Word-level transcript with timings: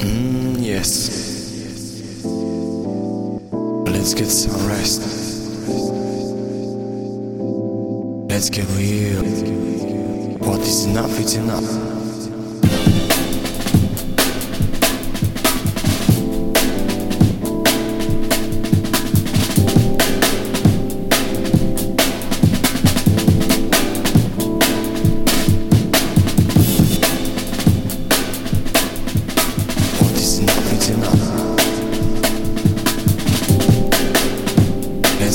Mm, 0.00 0.56
yes. 0.58 1.10
Let's 3.84 4.14
get 4.14 4.28
some 4.28 4.66
rest. 4.66 5.02
Let's 8.30 8.48
get 8.48 8.66
real. 8.78 9.22
What 10.38 10.60
is 10.60 10.86
enough 10.86 11.18
is 11.20 11.34
enough. 11.34 11.99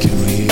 can 0.00 0.20
we 0.26 0.47